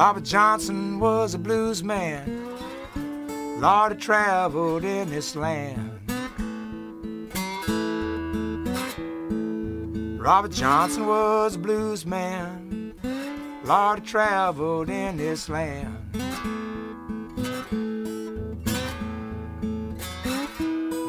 [0.00, 2.56] Robert Johnson was a blues man.
[3.60, 6.00] Lord, he traveled in this land.
[10.18, 12.94] Robert Johnson was a blues man.
[13.62, 15.94] Lord, he traveled in this land.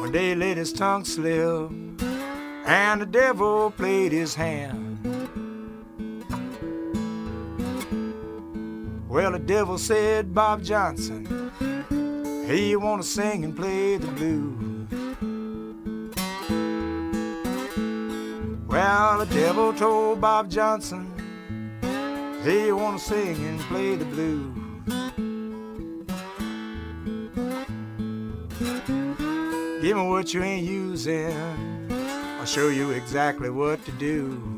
[0.00, 1.70] One day let his tongue slip,
[2.66, 4.81] and the devil played his hand.
[9.12, 11.52] Well, the devil said, Bob Johnson,
[12.80, 14.88] want to sing and play the blues?
[18.66, 21.12] Well, the devil told Bob Johnson,
[22.72, 24.56] want to sing and play the blues?
[29.82, 31.36] Give me what you ain't using,
[32.40, 34.51] I'll show you exactly what to do.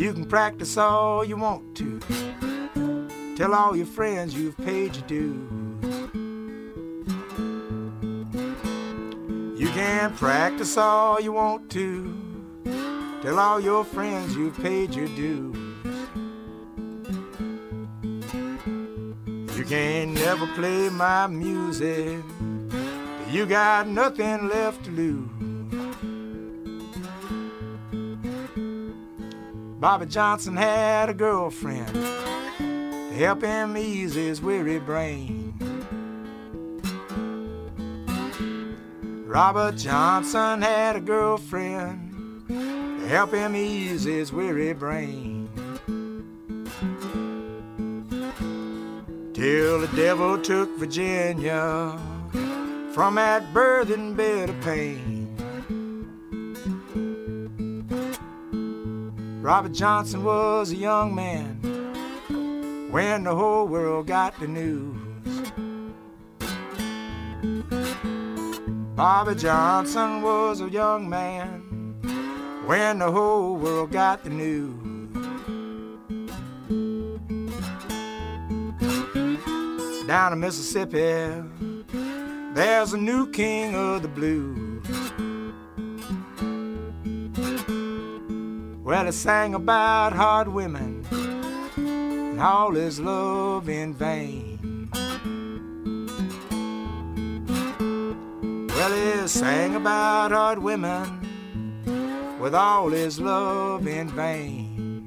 [0.00, 2.00] You can practice all you want to.
[3.36, 5.50] Tell all your friends you've paid your dues.
[9.60, 12.16] You can practice all you want to.
[13.20, 15.58] Tell all your friends you've paid your dues.
[19.54, 22.24] You can never play my music.
[23.28, 25.49] You got nothing left to lose.
[29.80, 35.54] Bobby Johnson had a girlfriend to help him ease his weary brain.
[39.26, 45.48] Robert Johnson had a girlfriend to help him ease his weary brain.
[49.32, 51.98] Till the devil took Virginia
[52.92, 55.19] from that birthing bed of pain.
[59.42, 61.62] Robert Johnson was a young man
[62.90, 65.00] when the whole world got the news.
[68.94, 71.62] Bobby Johnson was a young man
[72.66, 74.76] when the whole world got the news.
[80.06, 81.42] Down in Mississippi,
[82.52, 84.59] there's a new king of the blues.
[88.90, 91.06] Well, he sang about hard women
[91.76, 94.90] and all his love in vain.
[98.68, 101.20] Well, he sang about hard women
[102.40, 105.06] with all his love in vain.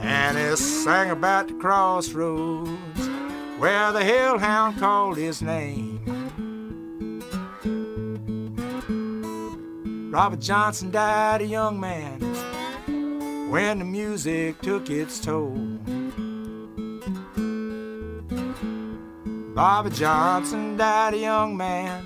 [0.00, 3.08] And he sang about the crossroads
[3.58, 5.89] where the hellhound called his name.
[10.10, 12.18] Robert Johnson died a young man
[13.48, 15.54] when the music took its toll.
[19.54, 22.02] Bobby Johnson died a young man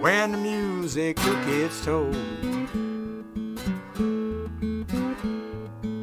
[0.00, 2.12] when the music took its toll.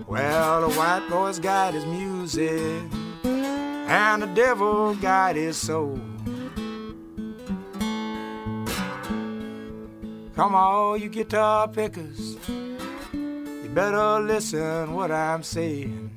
[0.06, 2.84] Well, the white boy's got his music,
[3.24, 5.98] and the devil got his soul.
[10.36, 16.10] Come on, you guitar pickers, you better listen what I'm saying.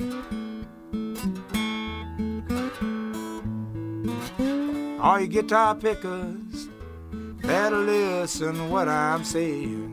[5.03, 6.69] All you guitar pickers,
[7.43, 9.93] better listen what I'm saying.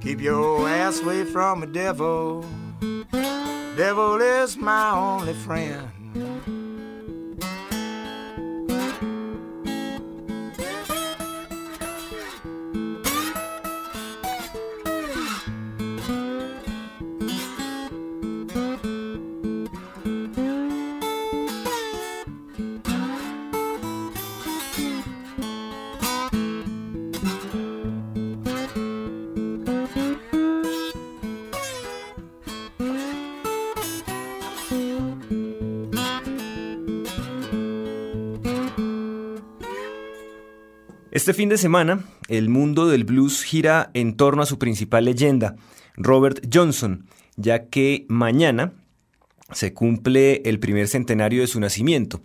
[0.00, 2.42] Keep your ass away from the devil.
[3.76, 5.97] Devil is my only friend.
[41.28, 45.56] Este fin de semana, el mundo del blues gira en torno a su principal leyenda,
[45.94, 47.04] Robert Johnson,
[47.36, 48.72] ya que mañana
[49.52, 52.22] se cumple el primer centenario de su nacimiento.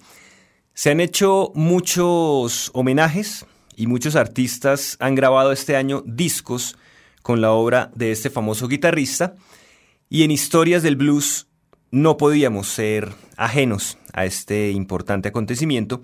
[0.74, 3.46] Se han hecho muchos homenajes
[3.76, 6.78] y muchos artistas han grabado este año discos
[7.24, 9.36] con la obra de este famoso guitarrista
[10.08, 11.48] y en historias del blues
[11.92, 16.02] no podíamos ser ajenos a este importante acontecimiento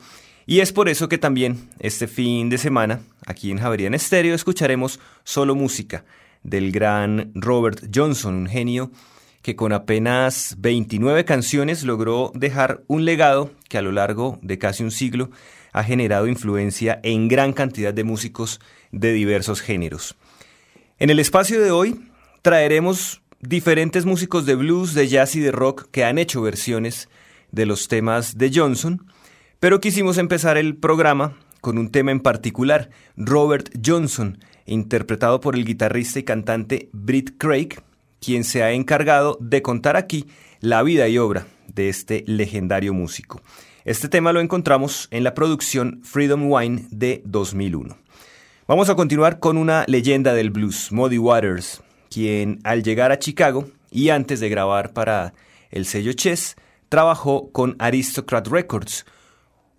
[0.49, 4.99] Y es por eso que también este fin de semana, aquí en Javerian Estéreo, escucharemos
[5.23, 6.05] solo música
[6.41, 8.89] del gran Robert Johnson, un genio
[9.43, 14.81] que con apenas 29 canciones logró dejar un legado que a lo largo de casi
[14.81, 15.29] un siglo
[15.71, 18.59] ha generado influencia en gran cantidad de músicos
[18.91, 20.15] de diversos géneros.
[20.97, 22.09] En el espacio de hoy
[22.41, 27.07] traeremos diferentes músicos de blues, de jazz y de rock que han hecho versiones
[27.51, 29.05] de los temas de Johnson,
[29.59, 35.65] pero quisimos empezar el programa con un tema en particular, Robert Johnson, interpretado por el
[35.65, 37.69] guitarrista y cantante Britt Craig,
[38.21, 40.27] quien se ha encargado de contar aquí
[40.61, 43.41] la vida y obra de este legendario músico.
[43.85, 47.97] Este tema lo encontramos en la producción Freedom Wine de 2001.
[48.67, 53.67] Vamos a continuar con una leyenda del blues, Muddy Waters, quien al llegar a Chicago
[53.91, 55.33] y antes de grabar para
[55.71, 56.55] el sello Chess,
[56.87, 59.05] trabajó con Aristocrat Records.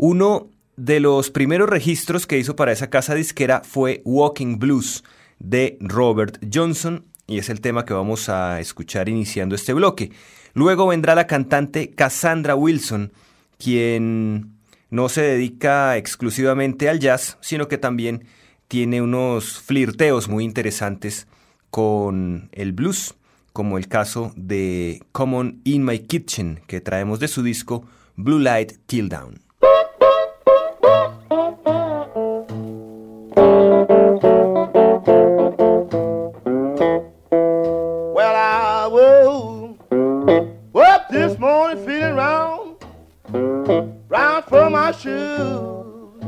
[0.03, 0.49] Uno
[0.79, 5.05] de los primeros registros que hizo para esa casa disquera fue Walking Blues
[5.39, 10.11] de Robert Johnson y es el tema que vamos a escuchar iniciando este bloque.
[10.55, 13.13] Luego vendrá la cantante Cassandra Wilson,
[13.59, 14.55] quien
[14.89, 18.25] no se dedica exclusivamente al jazz, sino que también
[18.69, 21.27] tiene unos flirteos muy interesantes
[21.69, 23.17] con el blues,
[23.53, 27.85] como el caso de Common in My Kitchen, que traemos de su disco
[28.17, 29.50] Blue Light Till Down.
[31.31, 31.47] Well,
[38.35, 39.79] I woke
[40.75, 42.85] up this morning feeling round,
[44.09, 46.25] round for my shoes.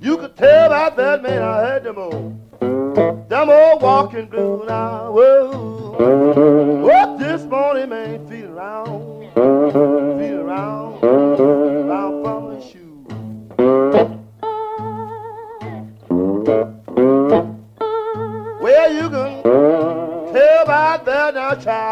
[0.00, 3.28] You could tell by that man I had to move.
[3.28, 4.68] them old walking blues.
[4.68, 11.71] I woke up this morning, man, feeling round, feeling round.
[21.52, 21.91] cha cha.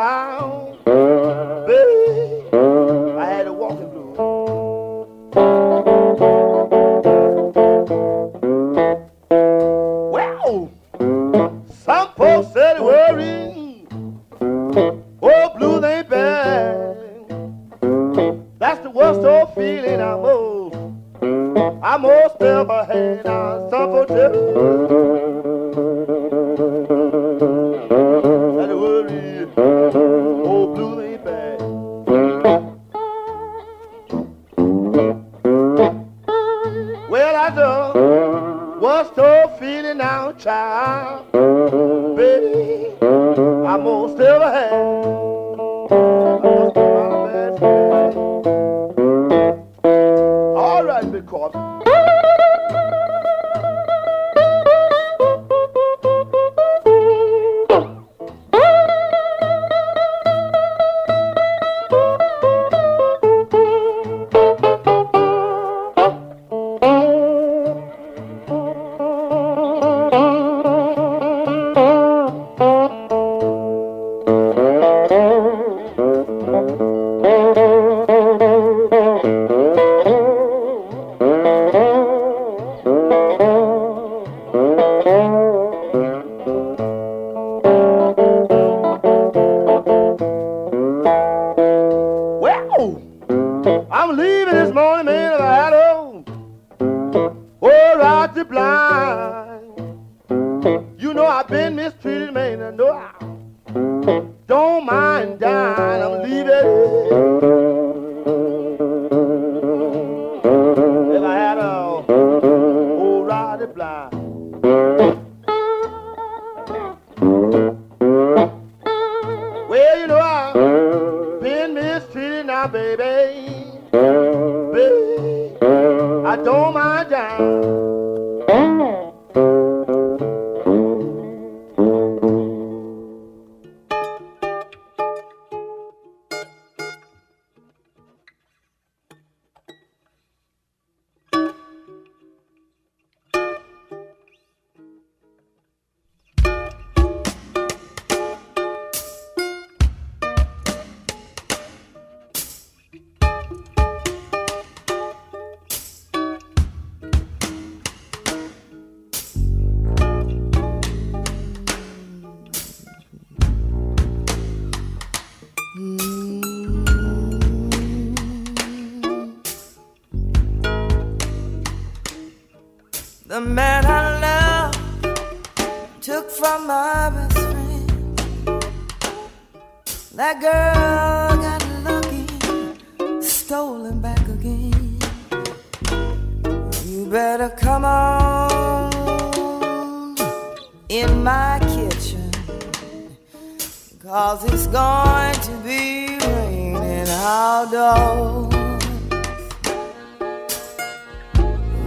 [194.60, 198.52] It's going to be raining outdoors.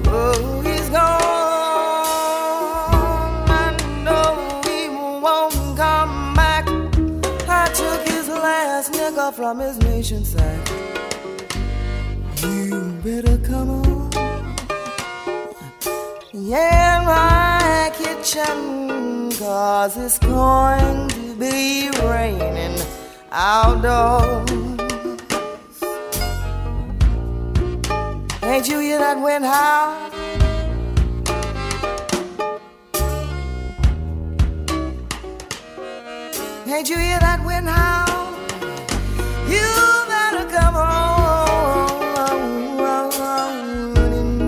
[0.08, 1.22] Oh, he's gone.
[3.62, 6.66] I know he won't come back.
[7.48, 10.68] I took his last nickel from his nation sack.
[12.42, 14.12] You better come on.
[16.34, 22.78] Yeah, my kitchen, cause it's going to be raining
[23.32, 24.50] outdoors.
[28.44, 30.12] Ain't you hear that wind howl?
[36.68, 38.34] Ain't you hear that wind howl?
[39.48, 42.12] You better come home,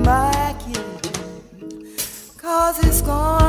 [0.04, 1.06] my kitchen,
[2.38, 3.45] cause it's going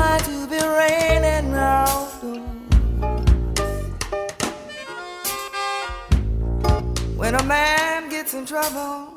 [7.47, 9.15] man gets in trouble,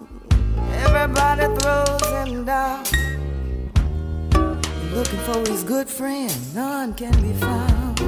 [0.72, 2.84] everybody throws him down.
[4.94, 8.00] Looking for his good friend, none can be found.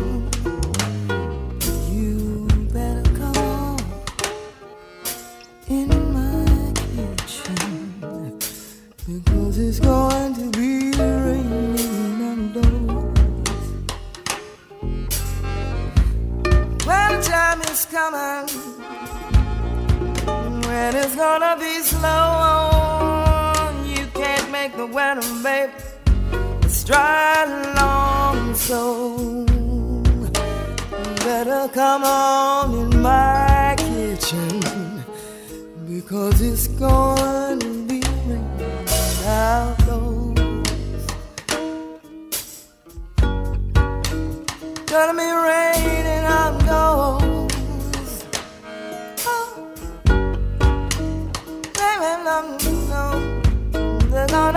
[1.90, 3.80] You better come on
[5.68, 8.38] in my kitchen
[9.08, 13.66] because it's going to be raining outdoors.
[16.86, 18.61] Well, time is coming
[21.22, 22.72] gonna be slow.
[23.96, 25.70] You can't make the weather, babe.
[26.66, 27.46] It's dry
[27.80, 28.82] long, so
[31.28, 34.54] better come on in my kitchen
[35.92, 36.68] because it's
[37.60, 38.48] to be raining
[39.28, 41.04] outdoors.
[44.92, 47.01] Gonna be raining outdoors.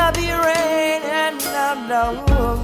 [0.04, 1.40] Gonna be rain and
[1.88, 2.63] outdoors.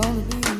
[0.00, 0.59] Gonna be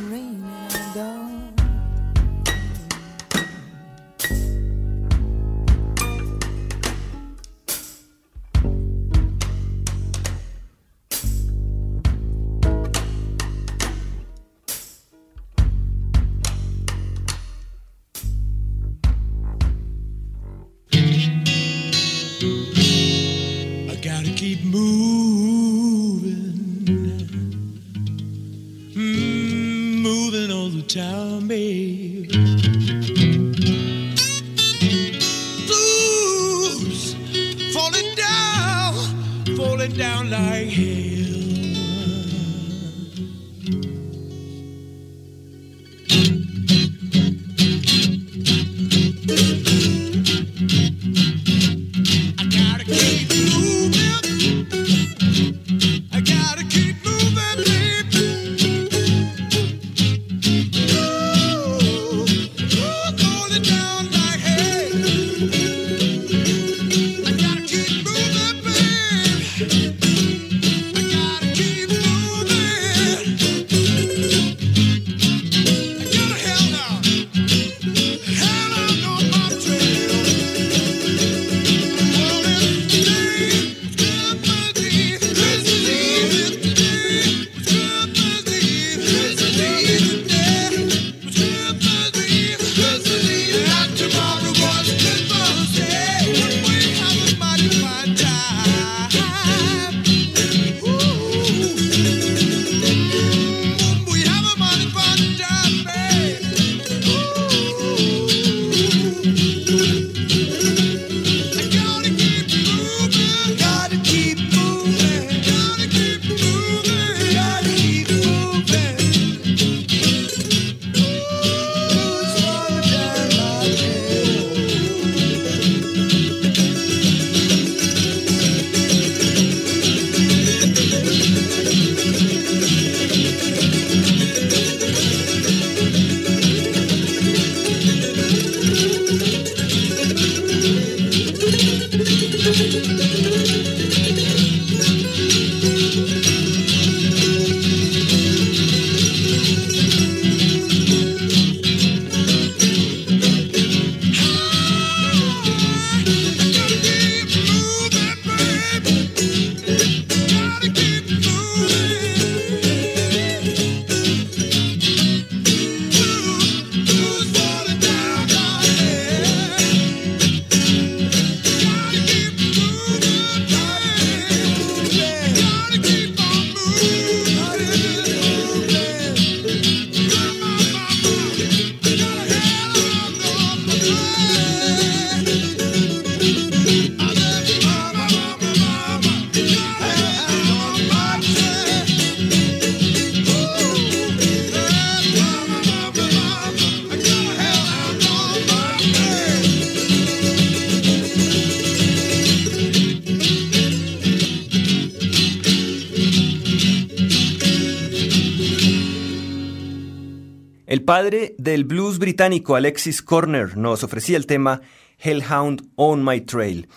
[210.84, 214.60] padre del blues británico Alexis Corner nos ofrecía el tema
[215.00, 216.68] Hellhound on My Trail.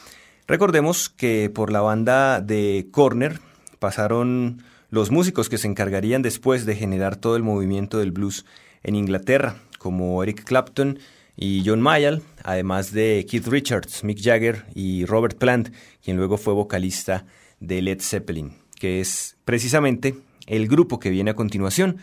[0.48, 3.40] Recordemos que por la banda de Corner
[3.78, 8.46] pasaron los músicos que se encargarían después de generar todo el movimiento del blues
[8.82, 10.98] en Inglaterra, como Eric Clapton
[11.36, 15.70] y John Mayall, además de Keith Richards, Mick Jagger y Robert Plant,
[16.04, 17.28] quien luego fue vocalista
[17.60, 20.16] de Led Zeppelin, que es precisamente
[20.48, 22.00] el grupo que viene a continuación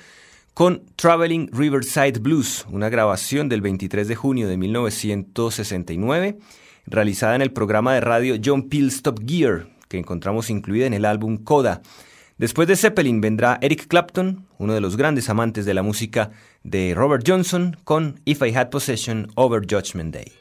[0.54, 6.38] con Traveling Riverside Blues, una grabación del 23 de junio de 1969,
[6.86, 11.04] realizada en el programa de radio John Peel's Top Gear, que encontramos incluida en el
[11.04, 11.82] álbum Coda.
[12.38, 16.30] Después de Zeppelin vendrá Eric Clapton, uno de los grandes amantes de la música
[16.62, 20.39] de Robert Johnson, con If I Had Possession Over Judgment Day.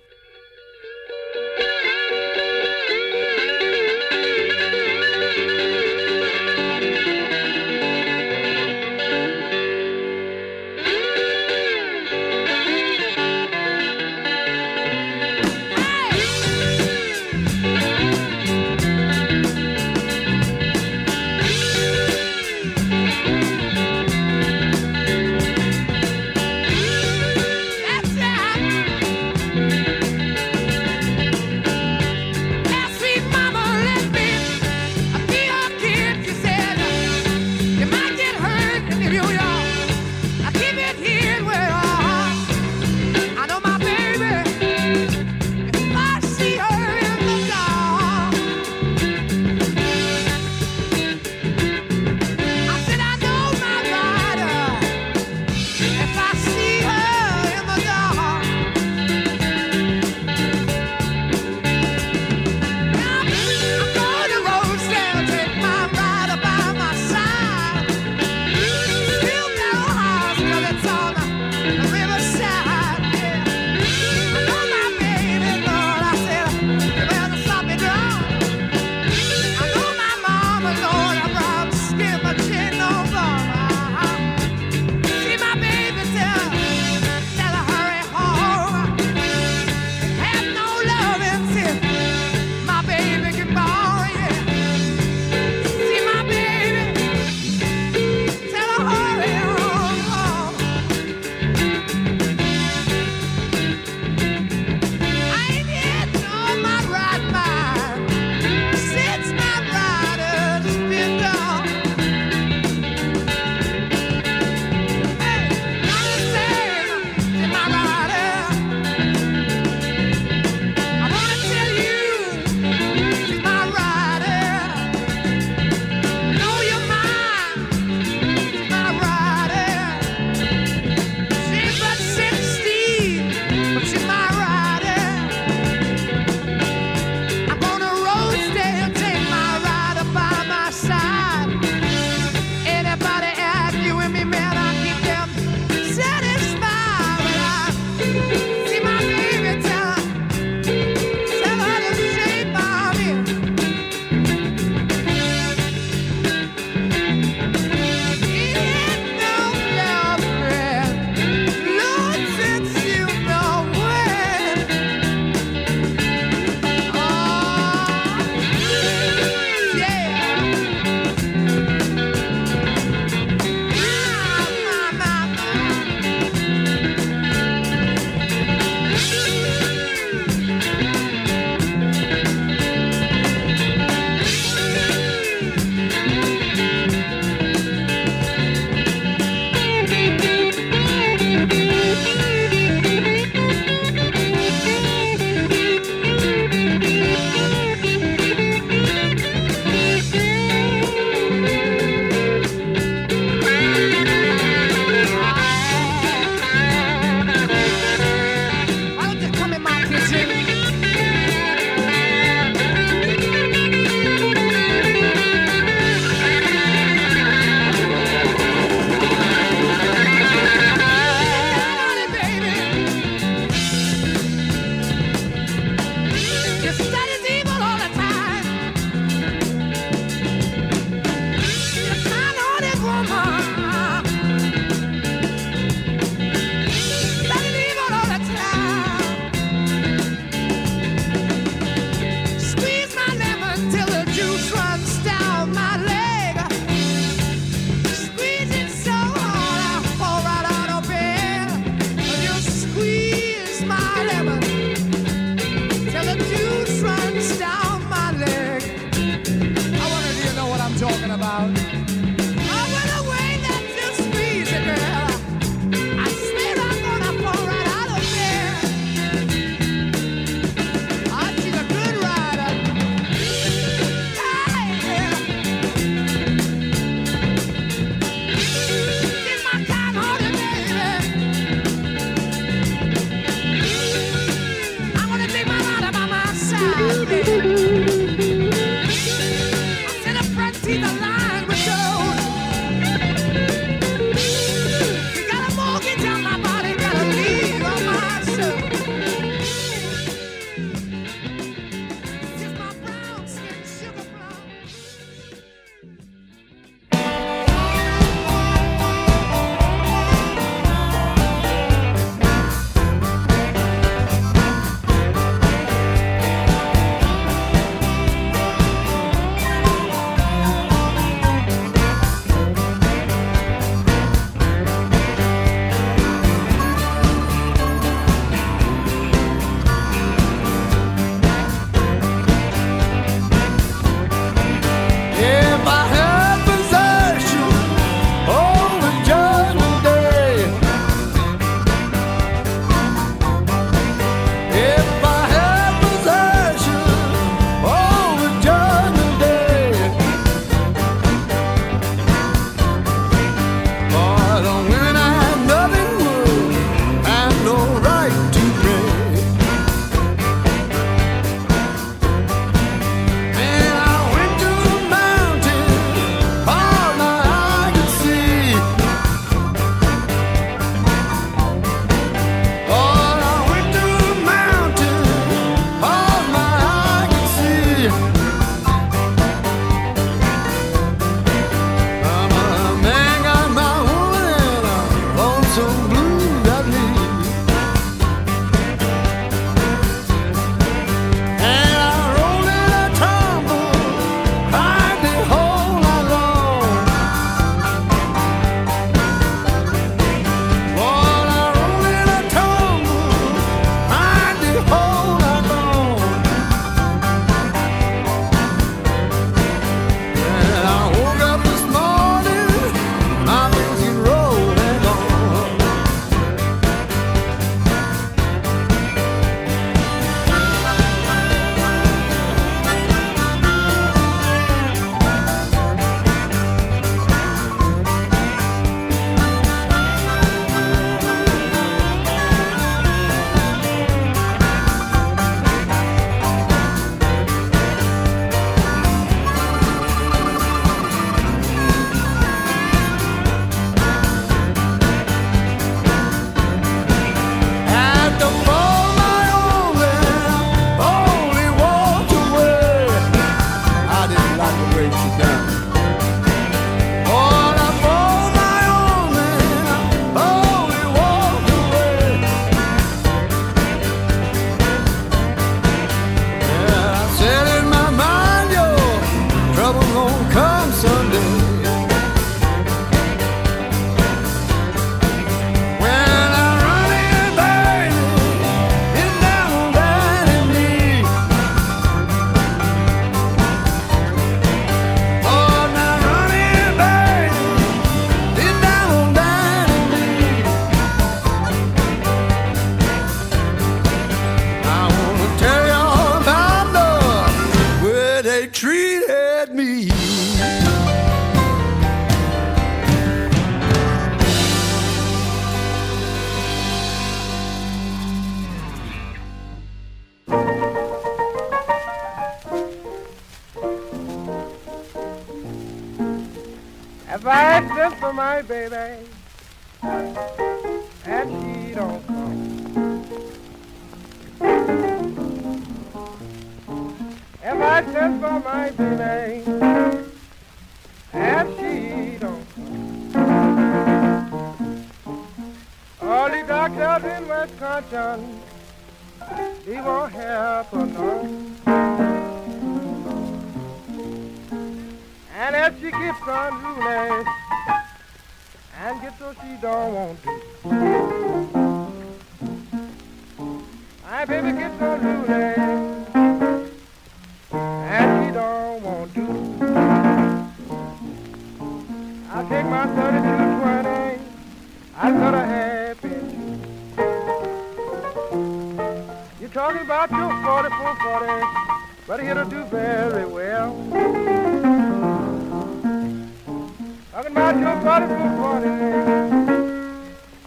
[577.20, 577.76] Talking about your
[578.08, 578.72] for forty,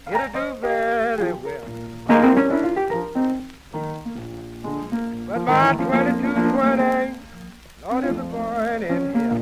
[0.09, 1.67] it'll do very well.
[5.27, 5.41] But
[5.77, 7.13] twenty-two twenty,
[7.83, 9.39] Lord is a born in hell.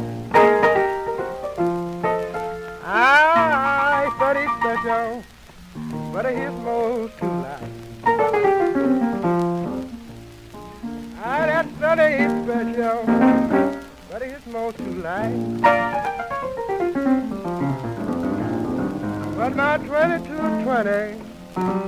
[2.84, 5.24] I study special,
[6.12, 7.72] but his most too light.
[11.24, 12.12] I that study
[12.44, 13.00] special,
[14.12, 16.21] but his most too light.
[19.42, 21.18] But my 2220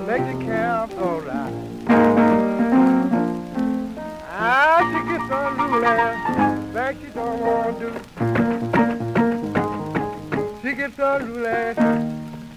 [0.07, 1.53] makes the calf alright.
[4.27, 7.93] Ah, she gets unruly, like she don't want to.
[10.63, 11.75] She gets unruly,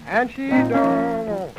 [0.07, 1.51] and she don't want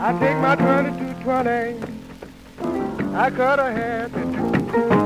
[0.00, 5.03] I take my 2220, I cut her hair to two.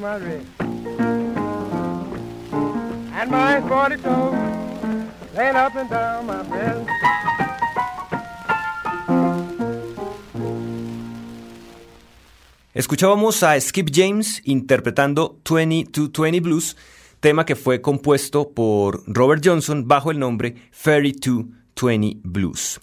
[0.00, 0.46] My rest.
[3.12, 4.34] And my 40 toes
[5.36, 6.88] laying up and down my breast.
[12.72, 16.76] Escuchábamos a Skip James interpretando 2220 Blues,
[17.20, 22.80] tema que fue compuesto por Robert Johnson bajo el nombre Ferry 220 Blues.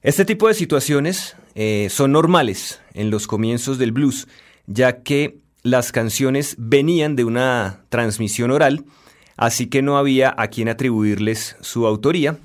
[0.00, 4.26] Este tipo de situaciones eh, son normales en los comienzos del blues,
[4.66, 8.84] ya que las canciones venían de una transmisión oral,
[9.36, 12.38] así que no había a quien atribuirles su autoría,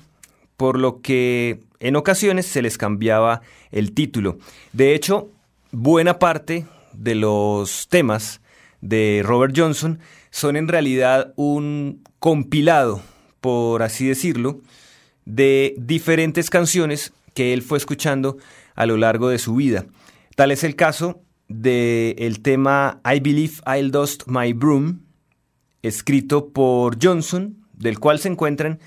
[0.56, 4.38] por lo que en ocasiones se les cambiaba el título.
[4.72, 5.28] De hecho,
[5.70, 8.40] buena parte de los temas
[8.80, 9.98] de Robert Johnson
[10.30, 13.02] son en realidad un compilado,
[13.40, 14.60] por así decirlo,
[15.24, 18.38] de diferentes canciones que él fue escuchando
[18.74, 19.86] a lo largo de su vida.
[20.34, 25.00] Tal es el caso del tema I Believe I'll Dust My Broom,
[25.82, 28.78] escrito por Johnson, del cual se encuentran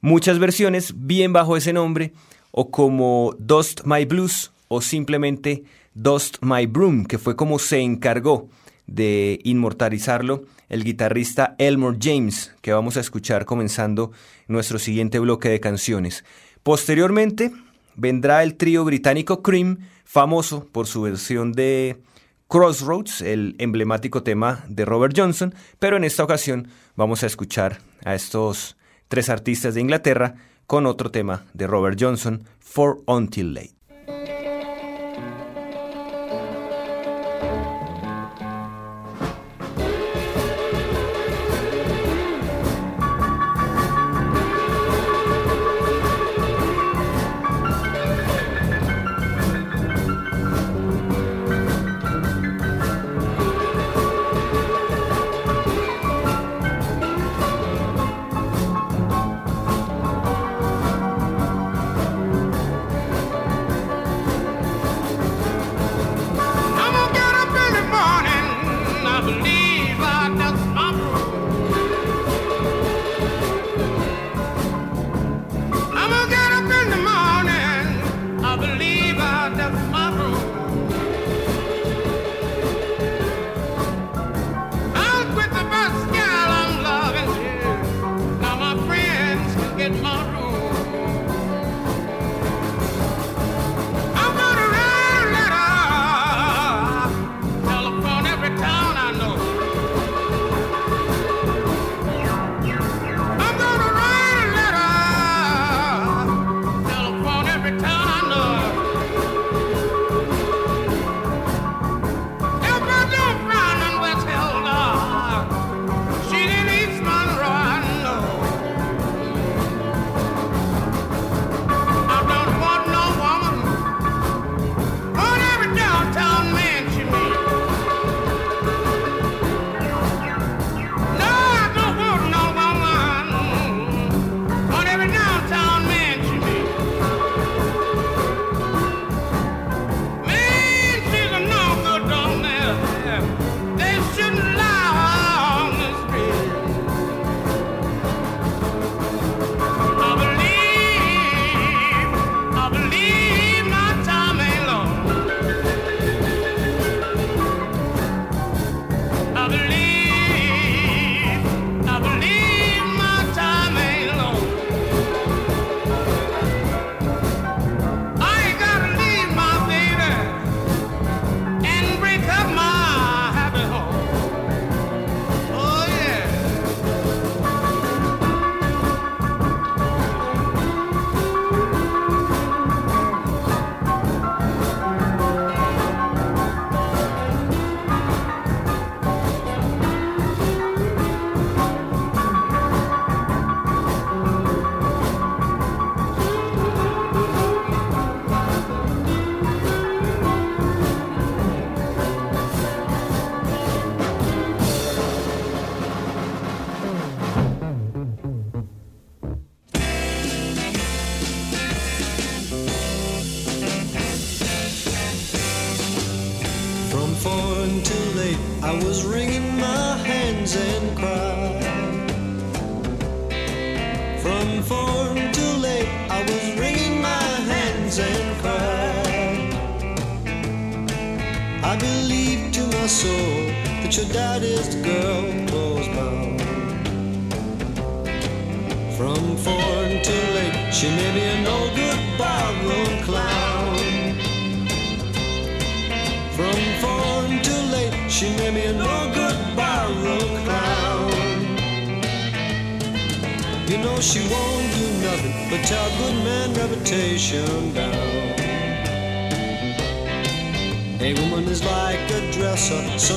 [0.00, 2.12] muchas versiones bien bajo ese nombre,
[2.50, 8.48] o como Dust My Blues, o simplemente Dust My Broom, que fue como se encargó
[8.86, 14.12] de inmortalizarlo el guitarrista Elmore James, que vamos a escuchar comenzando
[14.48, 16.24] nuestro siguiente bloque de canciones.
[16.62, 17.52] Posteriormente
[17.96, 19.78] vendrá el trío británico Cream,
[20.14, 22.00] famoso por su versión de
[22.46, 28.14] Crossroads, el emblemático tema de Robert Johnson, pero en esta ocasión vamos a escuchar a
[28.14, 28.76] estos
[29.08, 30.36] tres artistas de Inglaterra
[30.68, 33.73] con otro tema de Robert Johnson, For Until Late.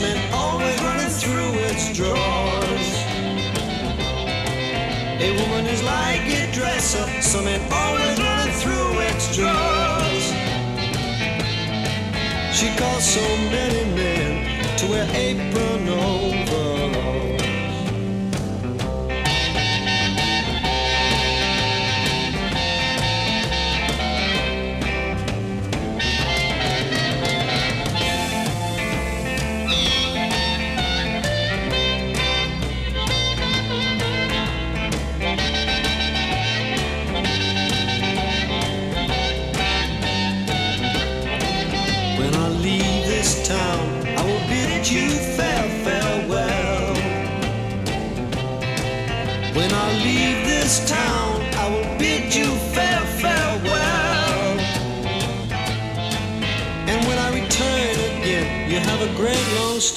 [0.07, 2.87] basement, always running through its drawers.
[5.19, 10.25] A woman is like a dresser, something always running through its drawers.
[12.55, 15.89] She calls so many men to wear apron.
[15.89, 16.36] Oh.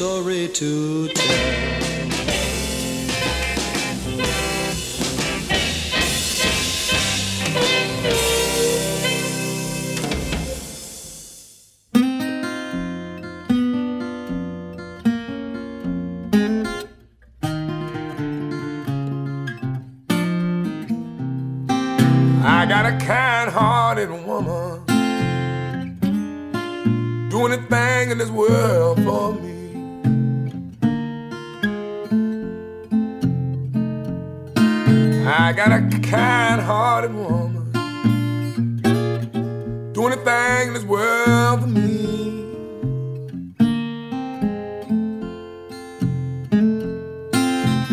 [0.00, 1.79] story to tell.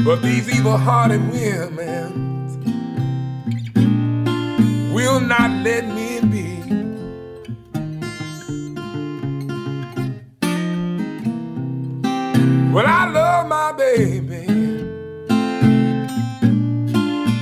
[0.07, 2.45] But these evil hearted women
[4.93, 6.63] will not let me be.
[12.71, 14.47] Well, I love my baby.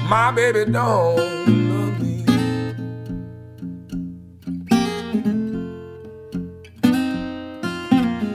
[0.10, 1.46] My baby don't.
[1.70, 2.26] love me.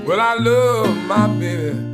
[0.06, 1.89] Well, I love my baby.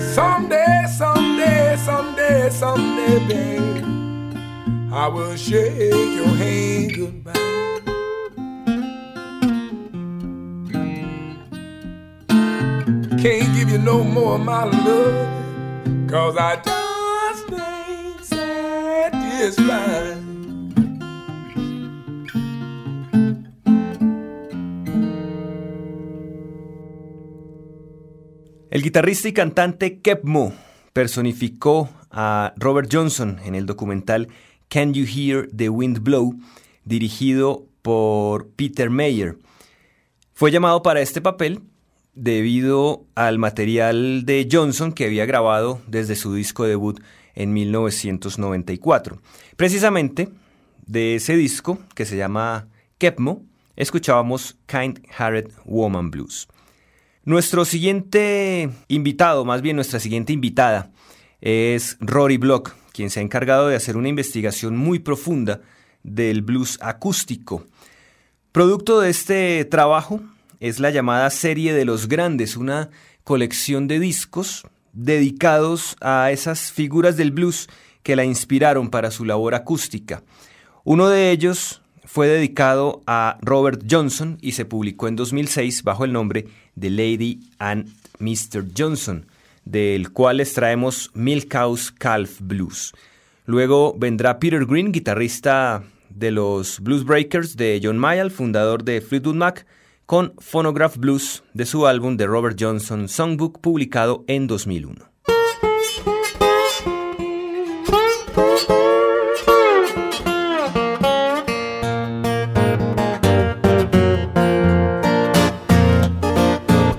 [0.00, 3.84] Someday, someday, someday, someday, babe,
[4.92, 7.32] I will shake your hand goodbye.
[13.22, 14.97] Can't give you no more of my love.
[28.78, 30.52] El guitarrista y cantante Kep Mo
[30.92, 34.28] personificó a Robert Johnson en el documental
[34.68, 36.36] Can You Hear the Wind Blow,
[36.84, 39.36] dirigido por Peter Mayer.
[40.32, 41.62] Fue llamado para este papel
[42.14, 47.00] debido al material de Johnson que había grabado desde su disco debut
[47.34, 49.20] en 1994.
[49.56, 50.28] Precisamente
[50.86, 52.68] de ese disco, que se llama
[52.98, 53.42] Kepmo,
[53.74, 56.46] escuchábamos Kind Hearted Woman Blues.
[57.28, 60.92] Nuestro siguiente invitado, más bien nuestra siguiente invitada,
[61.42, 65.60] es Rory Block, quien se ha encargado de hacer una investigación muy profunda
[66.02, 67.66] del blues acústico.
[68.50, 70.22] Producto de este trabajo
[70.58, 72.88] es la llamada Serie de los Grandes, una
[73.24, 77.68] colección de discos dedicados a esas figuras del blues
[78.02, 80.22] que la inspiraron para su labor acústica.
[80.82, 86.14] Uno de ellos fue dedicado a Robert Johnson y se publicó en 2006 bajo el
[86.14, 86.46] nombre
[86.78, 88.64] The Lady and Mr.
[88.76, 89.26] Johnson,
[89.64, 92.92] del cual les traemos Milk House Calf Blues.
[93.46, 99.36] Luego vendrá Peter Green, guitarrista de los Blues Breakers de John Mayall, fundador de Fleetwood
[99.36, 99.66] Mac,
[100.06, 105.17] con Phonograph Blues de su álbum The Robert Johnson Songbook publicado en 2001.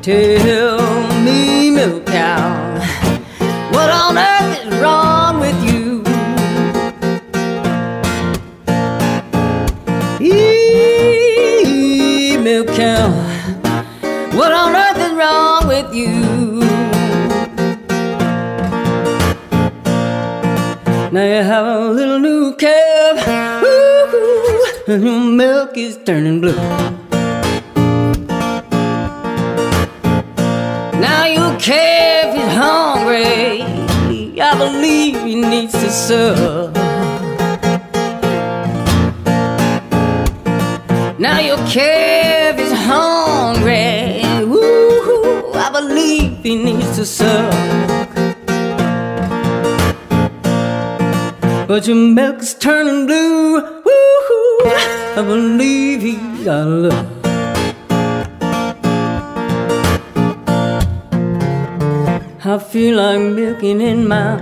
[0.10, 2.74] Tell me, milk cow,
[3.70, 6.01] what on earth is wrong with you?
[10.20, 13.12] Eee, milk cow,
[14.36, 16.62] what on earth is wrong with you?
[21.12, 23.28] Now you have a little new calf,
[24.88, 26.98] and your milk is turning blue.
[31.60, 33.62] Your calf is hungry.
[34.39, 36.74] I believe he needs to suck.
[41.20, 44.24] Now your calf is hungry.
[44.45, 47.51] Woo, I believe he needs to suck.
[51.68, 53.60] But your milk's turning blue.
[53.84, 57.18] Woo, I believe he got love.
[62.49, 64.39] I feel like milking in my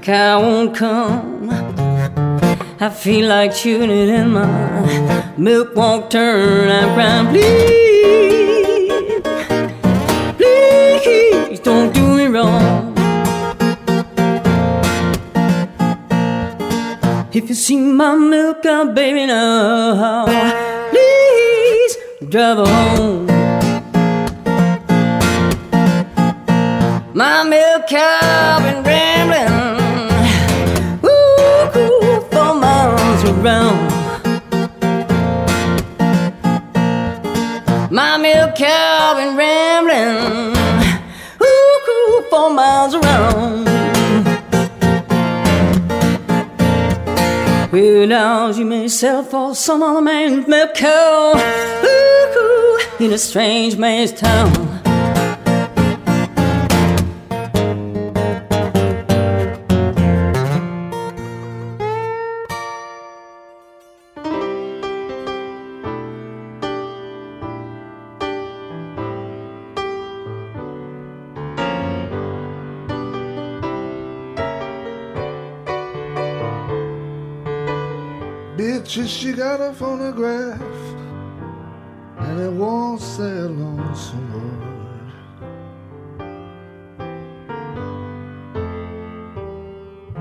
[0.00, 1.50] cow won't come.
[2.78, 7.26] I feel like it in my milk won't turn out brown.
[7.32, 9.22] Please,
[10.36, 12.94] please don't do me wrong.
[17.32, 20.26] If you see my milk out, baby, now,
[20.90, 21.96] please
[22.28, 23.31] drive home.
[27.22, 29.54] My milk cow been rambling,
[31.04, 33.78] ooh, ooh, for miles around.
[37.92, 40.56] My milk cow been rambling,
[41.40, 43.66] ooh, ooh, for miles around.
[47.70, 51.34] Well, now you may sell for some other man's milk cow,
[51.84, 54.81] ooh, ooh, in a strange man's town.
[79.42, 80.60] Got a phonograph
[82.18, 85.08] and it won't say on some word.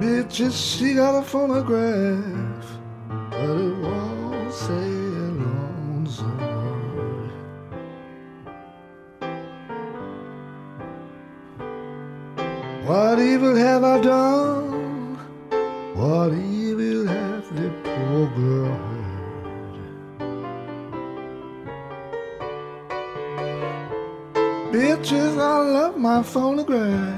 [0.01, 2.65] Bitch, she got a phonograph,
[3.29, 4.89] but it won't say
[5.53, 7.31] on some word.
[12.87, 14.30] What evil have I done?
[26.31, 27.10] Phonograph,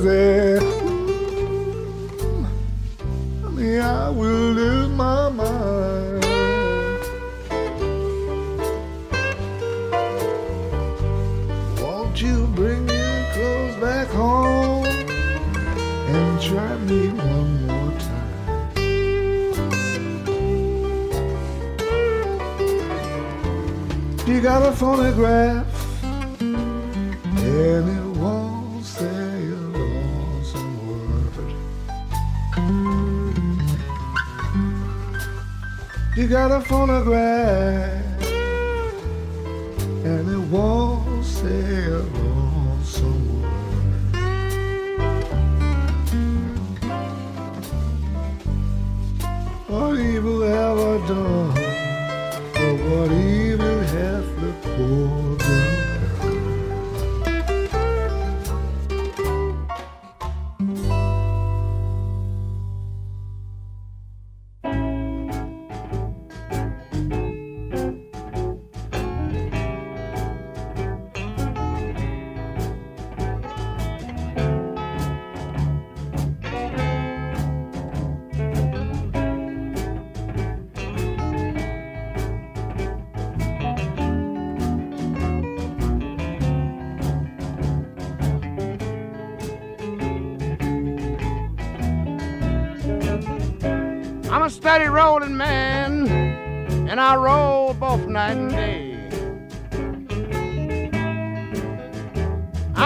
[0.00, 0.67] crazy.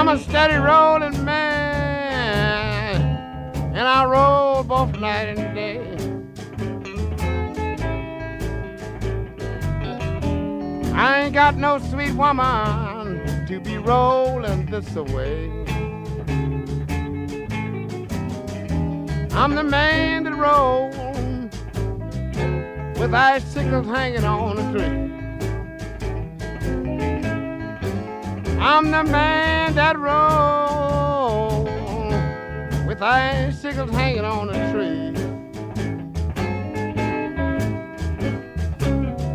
[0.02, 3.00] I'm a steady rolling man,
[3.72, 5.78] and I roll both night and day.
[10.92, 15.50] I ain't got no sweet woman to be rolling this away.
[19.30, 20.96] I'm the man that rolls
[22.98, 25.21] with icicles hanging on a tree.
[28.64, 31.68] I'm the man that rolls
[32.86, 35.10] with icicles hanging on a tree.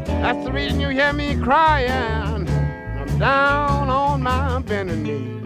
[0.05, 2.47] That's the reason you hear me crying.
[2.47, 5.36] I'm down on my bending knee.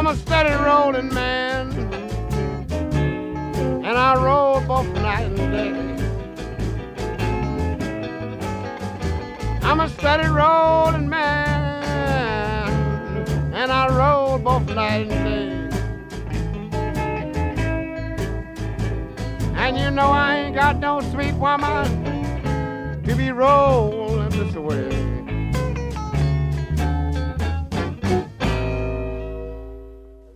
[0.00, 1.72] I'm a steady rolling man,
[3.84, 5.74] and I roll both night and day.
[9.60, 12.72] I'm a steady rolling man,
[13.52, 15.68] and I roll both night and day.
[19.54, 23.99] And you know I ain't got no sweet woman to be rolling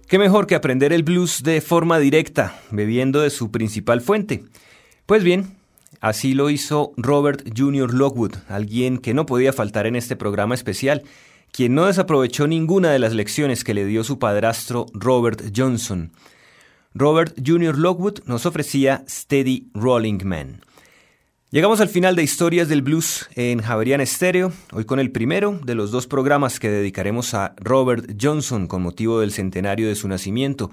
[0.09, 4.45] ¿Qué mejor que aprender el blues de forma directa, bebiendo de su principal fuente?
[5.07, 5.57] Pues bien,
[6.01, 7.95] así lo hizo Robert Jr.
[7.95, 11.05] Lockwood, alguien que no podía faltar en este programa especial,
[11.53, 16.13] quien no desaprovechó ninguna de las lecciones que le dio su padrastro Robert Johnson.
[16.93, 17.79] Robert Jr.
[17.79, 20.61] Lockwood nos ofrecía Steady Rolling Man.
[21.55, 25.77] Llegamos al final de Historias del Blues en Javerian Estéreo, hoy con el primero de
[25.77, 30.73] los dos programas que dedicaremos a Robert Johnson con motivo del centenario de su nacimiento.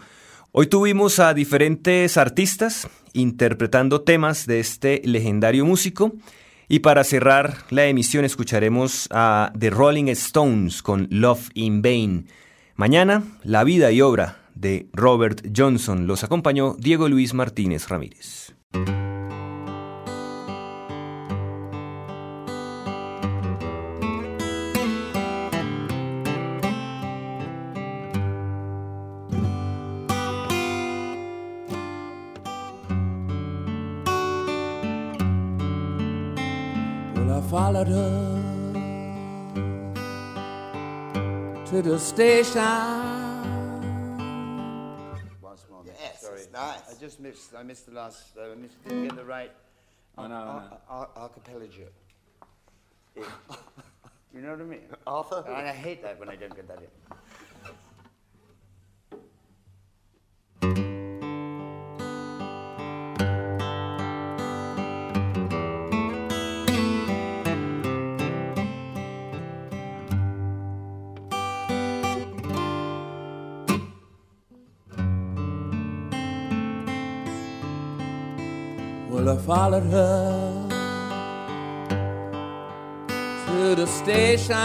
[0.51, 6.13] Hoy tuvimos a diferentes artistas interpretando temas de este legendario músico
[6.67, 12.27] y para cerrar la emisión escucharemos a The Rolling Stones con Love in Vain.
[12.75, 16.07] Mañana, la vida y obra de Robert Johnson.
[16.07, 18.55] Los acompañó Diego Luis Martínez Ramírez.
[37.39, 38.41] Followed her
[41.71, 42.61] to the station.
[45.41, 45.83] Once more.
[45.85, 46.41] Yes, sorry.
[46.51, 46.81] nice.
[46.89, 47.55] I just missed.
[47.55, 48.35] I missed the last.
[48.37, 49.51] Uh, I missed, didn't get the right.
[50.17, 50.77] Oh, no, ar- no.
[50.89, 51.87] ar- archipelago.
[53.15, 53.23] Yeah.
[54.33, 54.81] you know what I mean?
[55.07, 55.43] Arthur?
[55.47, 57.17] And I hate that when I don't get that in.
[79.53, 80.67] Followed her
[83.47, 84.55] to the station.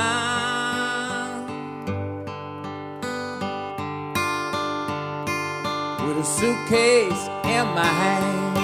[6.05, 7.25] With a suitcase
[7.57, 8.57] in my hand.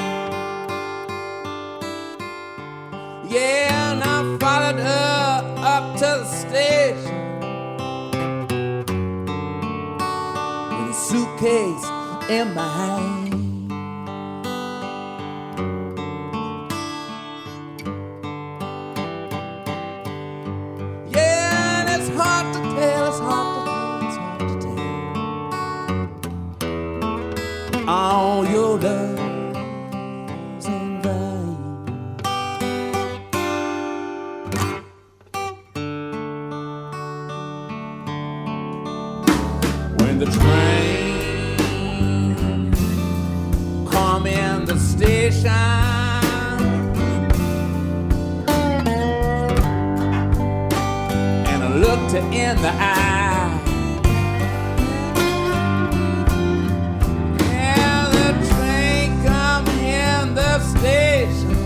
[3.29, 7.23] Yeah, and I followed her up to the station.
[10.77, 11.87] With a suitcase
[12.31, 13.22] in my hand.
[52.15, 53.61] And her in the eye.
[57.39, 61.57] Yeah, the train come in the station,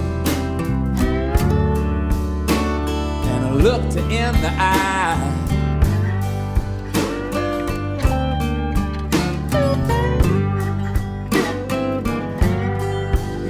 [3.26, 5.32] and I looked her in the eye.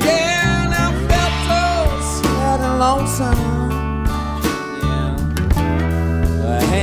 [0.04, 0.76] Yeah, and I
[1.08, 1.62] felt so
[2.22, 3.45] sad and lonesome.